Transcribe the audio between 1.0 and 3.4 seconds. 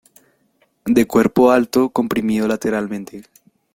cuerpo alto comprimido lateralmente.